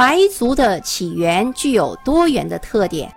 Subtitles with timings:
[0.00, 3.14] 白族的起源具有多元的特点。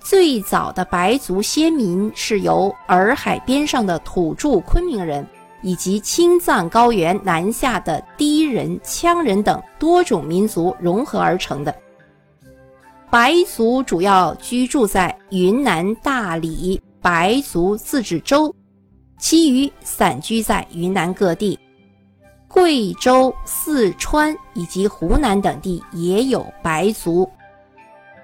[0.00, 5.26] 最早的白族先民是由洱海边上的土著昆明人，
[5.60, 11.74] 以及青藏高原南下的氐人、羌人等多种民族融合而成的。
[13.10, 18.50] 白族主要居住在云南大理白族自治州，
[19.18, 21.58] 其余散居在云南各地。
[22.56, 27.30] 贵州、四川以及湖南等地也有白族。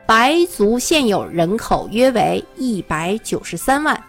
[0.06, 4.02] 白族现有人口约为一百九十三万。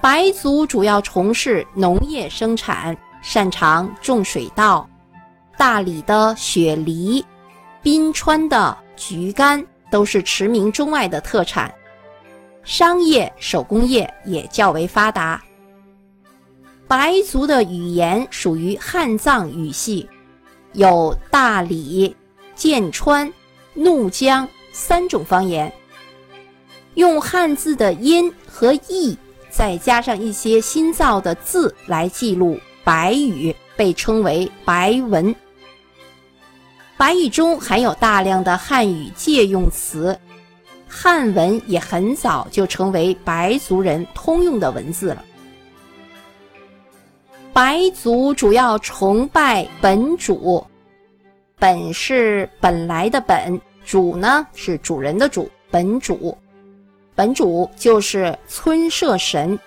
[0.00, 4.88] 白族主要从事农业生产，擅长种水稻。
[5.58, 7.22] 大理的雪梨、
[7.82, 11.70] 宾川的橘干都是驰名中外的特产。
[12.64, 15.42] 商业手工业也较为发达。
[16.94, 20.06] 白族的语言属于汉藏语系，
[20.74, 22.14] 有大理、
[22.54, 23.32] 剑川、
[23.72, 25.72] 怒江三种方言。
[26.92, 29.16] 用汉字的音和义，
[29.48, 35.34] 再加上一些新造的字来记录白语，被称为白文。
[36.98, 40.14] 白语中含有大量的汉语借用词，
[40.86, 45.24] 汉文也很早就成为白族人通用的文字了。
[47.52, 50.66] 白族主要崇拜本主，
[51.58, 56.34] 本是本来的本，主呢是主人的主，本主，
[57.14, 59.58] 本主就是村社神，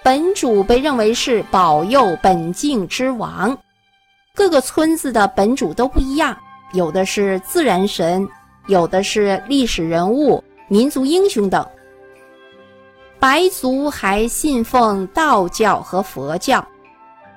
[0.00, 3.58] 本主被认为是保佑本境之王。
[4.32, 6.36] 各个村子的本主都不一样，
[6.72, 8.28] 有的是自然神，
[8.68, 11.66] 有的是历史人物、民族英雄等。
[13.18, 16.64] 白族还信奉道教和佛教。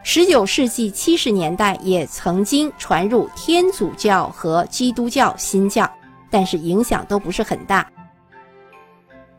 [0.07, 5.91] 十九世纪七十年代也曾经传入天主教和基督教新教，
[6.29, 7.89] 但是影响都不是很大。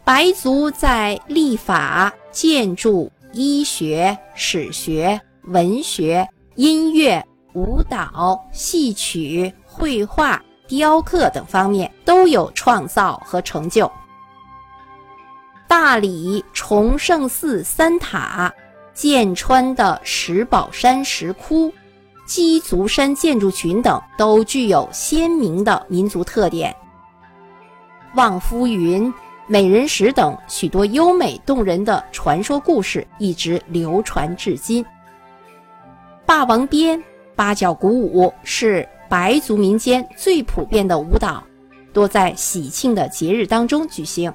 [0.03, 13.91] 白族在立法、建筑、医学、史学、文学、音乐、舞蹈、戏曲、绘画、雕刻等方面都有创造和成就。
[15.69, 18.53] 大理崇圣寺三塔。
[18.97, 21.71] 剑川的石宝山石窟、
[22.27, 26.75] 鸡足山建筑群等都具有鲜明的民族特点。
[28.15, 29.13] 望夫云、
[29.47, 34.83] 美人石等许多优美动人的传说故事一直流传至今。
[36.25, 37.01] 霸王鞭、
[37.35, 41.45] 八角鼓舞是白族民间最普遍的舞蹈，
[41.93, 44.33] 多在喜庆的节日当中举行。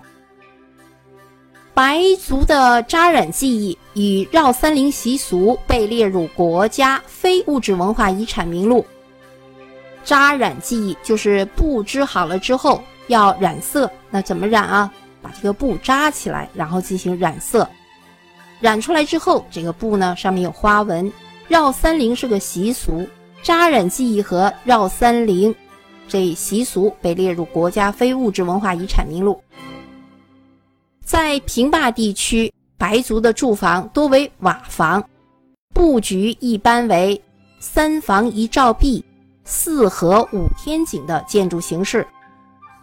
[1.73, 8.85] 白族的扎染技艺与绕三陵习俗被列入国家非物质文化遗产名录。
[10.03, 14.91] 扎染技艺就是布织好了之后要染色，那怎么染啊？
[15.21, 17.67] 把这个布扎起来，然后进行染色。
[18.59, 21.11] 染出来之后，这个布呢上面有花纹。
[21.47, 23.07] 绕三陵是个习俗，
[23.43, 25.53] 扎染技艺和绕三陵
[26.07, 29.41] 这习俗被列入国家非物质文化遗产名录。
[31.11, 35.03] 在平坝地区，白族的住房多为瓦房，
[35.73, 37.21] 布局一般为
[37.59, 39.03] 三房一照壁、
[39.43, 42.07] 四合五天井的建筑形式。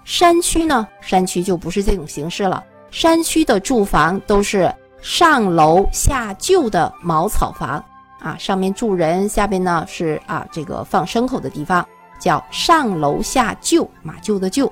[0.04, 2.62] 山区呢，山区就不是这种形式了。
[2.90, 7.82] 山区的住房都是上楼下厩的茅草房
[8.20, 11.82] 啊，上面住人，下边呢是啊这个放牲口的地方，
[12.20, 14.70] 叫上楼下厩，马厩的厩，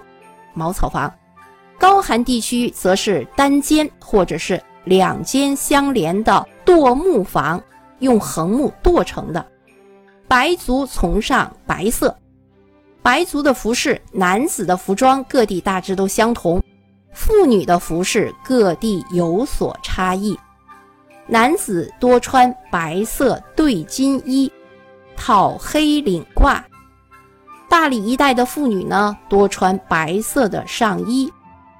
[0.52, 1.10] 茅草房。
[1.78, 7.62] 高寒地区则是单间或者是两间相连的垛木房，
[7.98, 9.44] 用横木垛成的。
[10.28, 12.16] 白族崇尚白色，
[13.02, 16.62] 白族的服饰，男子的服装各地大致都相同，
[17.12, 20.36] 妇女的服饰各地有所差异。
[21.28, 24.50] 男子多穿白色对襟衣，
[25.16, 26.60] 套黑领褂；
[27.68, 31.32] 大理一带的妇女呢，多穿白色的上衣。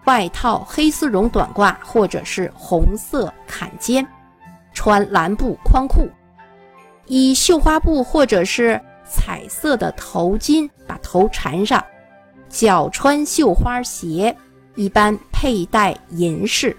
[0.06, 4.06] 外套黑丝绒短褂，或者是红色坎肩，
[4.72, 6.08] 穿蓝布宽裤，
[7.06, 11.84] 以绣花布或者是彩色的头巾把头缠上，
[12.48, 14.34] 脚穿绣花鞋，
[14.76, 16.76] 一般佩戴银饰。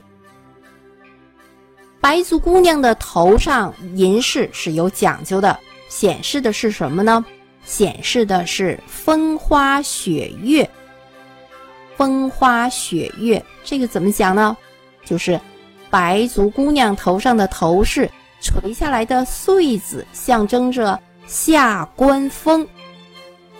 [1.99, 5.59] 白族姑娘的头上银饰是有讲究的，
[5.89, 7.25] 显示的是什么呢？
[7.65, 10.69] 显示的是风花雪月。
[11.97, 14.55] 风花雪月，这个怎么讲呢？
[15.03, 15.39] 就是
[15.89, 18.09] 白族姑娘头上的头饰
[18.39, 22.67] 垂下来的穗子，象征着下关风。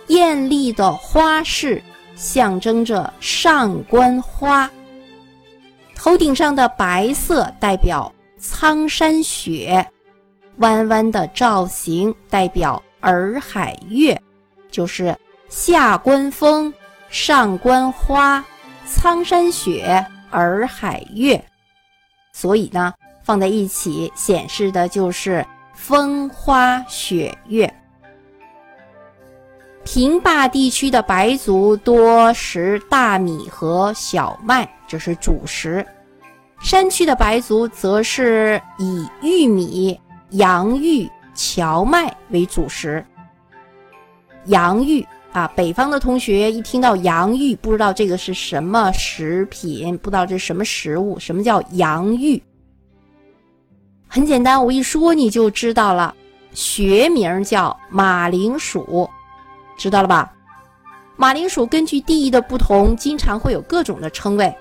[0.08, 1.82] 艳丽的花饰，
[2.16, 4.70] 象征着上关花。
[5.96, 9.86] 头顶上的白色代表苍山雪，
[10.58, 14.22] 弯弯的造型代表洱海月，
[14.70, 15.18] 就是
[15.50, 16.74] 下关风、
[17.10, 18.44] 上关花、
[18.86, 21.44] 苍山雪、洱海月。
[22.34, 22.94] 所以呢，
[23.24, 27.74] 放在一起显示的就是风花雪月。
[29.84, 35.82] 平坝地区的白族多食大米和小麦，这是主食；
[36.60, 39.98] 山区的白族则是以玉米、
[40.32, 43.04] 洋芋、荞麦为主食。
[44.48, 51.20] 洋芋啊，北方的同学一听到洋芋，不知道这个是什么食品，不知道这是什么食物。
[51.20, 52.42] 什么叫洋芋？
[54.08, 56.16] 很简单，我一说你就知道了，
[56.54, 59.08] 学名叫马铃薯。
[59.78, 60.34] 知道了吧？
[61.18, 64.54] 马铃薯根据地域的不同，经常会有各种的称谓。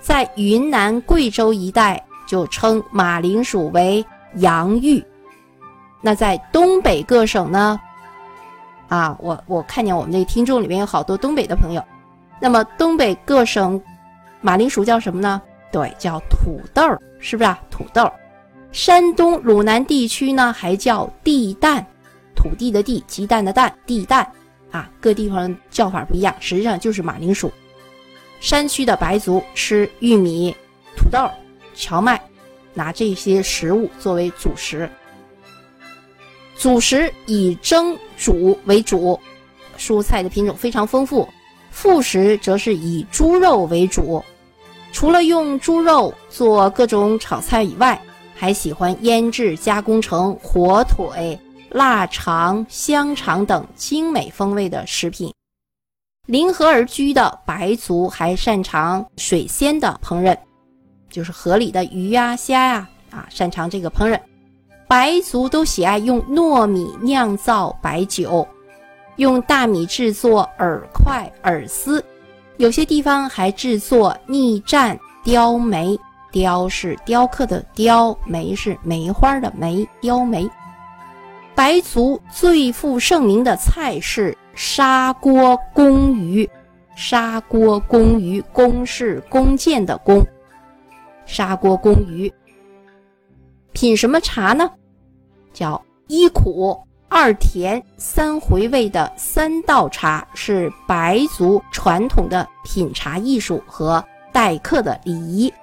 [0.00, 4.04] 在云南、贵州一带，就称马铃薯为
[4.36, 5.02] 洋芋。
[6.00, 7.80] 那在东北各省呢？
[8.88, 11.84] 啊，我我看见我们这听众里面有好多东北的朋友。
[12.40, 13.80] 那么东北各省
[14.40, 15.40] 马铃薯叫什么呢？
[15.70, 16.82] 对，叫土豆，
[17.18, 17.58] 是不是啊？
[17.70, 18.10] 土豆。
[18.72, 21.84] 山东鲁南地区呢，还叫地蛋。
[22.34, 24.30] 土地的地，鸡蛋的蛋，地蛋，
[24.70, 27.52] 啊，各地方叫法不一样，实际上就是马铃薯。
[28.40, 30.54] 山区的白族吃玉米、
[30.96, 31.28] 土豆、
[31.74, 32.20] 荞麦，
[32.74, 34.88] 拿这些食物作为主食。
[36.58, 39.18] 主食以蒸、煮为主，
[39.78, 41.26] 蔬菜的品种非常丰富。
[41.70, 44.22] 副食则是以猪肉为主，
[44.92, 48.00] 除了用猪肉做各种炒菜以外，
[48.34, 51.38] 还喜欢腌制加工成火腿。
[51.70, 55.30] 腊肠、香肠等精美风味的食品。
[56.26, 60.34] 临河而居的白族还擅长水鲜的烹饪，
[61.10, 64.18] 就是河里的鱼呀、虾呀，啊，擅长这个烹饪。
[64.88, 68.48] 白族都喜爱用糯米酿造白酒，
[69.16, 72.02] 用大米制作饵块、饵丝，
[72.56, 75.98] 有些地方还制作逆战雕梅。
[76.30, 80.48] 雕是雕刻的雕，梅是梅花的梅，雕梅。
[81.54, 86.48] 白族最负盛名的菜是砂锅公鱼，
[86.94, 90.22] 砂锅公鱼，弓是弓箭的弓，
[91.26, 92.32] 砂锅公鱼。
[93.80, 94.68] 品什么茶呢？
[95.52, 96.76] 叫一苦
[97.08, 105.54] 二甜三回味的三道茶，是白族传统的品茶艺术和待客的礼仪。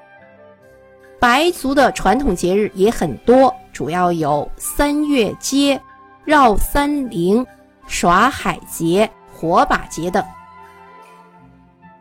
[1.19, 3.53] 白族的传统节日也很多。
[3.73, 5.77] 主要有三月街、
[6.23, 7.45] 绕三陵、
[7.85, 10.23] 耍海节、火把节等。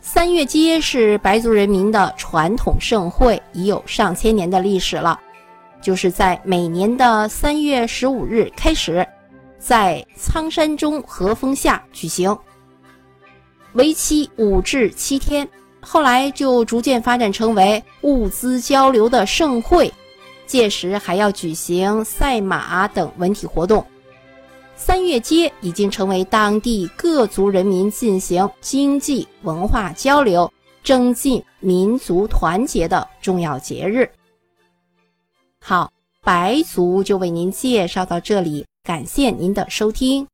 [0.00, 5.18] 三月街是白族人民的传统盛会，已有上千年的历史了。
[5.84, 9.06] 就是在每年的三月十五日开始，
[9.58, 12.34] 在苍山中和风下举行，
[13.74, 15.46] 为期五至七天。
[15.82, 19.92] 后来就逐渐发展成为物资交流的盛会。
[20.46, 23.84] 届时还要举行赛马等文体活动，
[24.76, 30.50] 三月街已经成为当地各族人民进行经济文化交流、
[30.82, 34.08] 增进民族团结的重要节日。
[35.66, 35.90] 好，
[36.20, 40.26] 白族就为您介绍到这里，感谢您的收听。